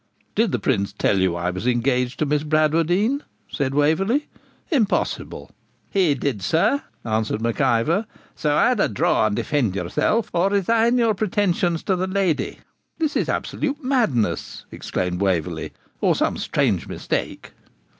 [0.33, 4.29] 'Did the Prince tell you I was engaged to Miss Bradwardine?' said Waverley.
[4.71, 5.51] 'Impossible.'
[5.91, 11.13] 'He did, sir,' answered Mac Ivor; 'so, either draw and defend yourself or resign your
[11.13, 12.57] pretensions to the lady.'
[12.97, 15.71] 'This is absolute madness,' exclaimed Waverley,
[16.01, 17.51] 'or some strange mistake!'